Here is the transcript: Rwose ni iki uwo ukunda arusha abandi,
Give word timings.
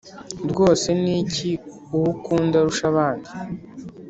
Rwose 0.49 0.87
ni 1.01 1.13
iki 1.21 1.51
uwo 1.95 2.07
ukunda 2.13 2.55
arusha 2.61 2.85
abandi, 2.91 3.29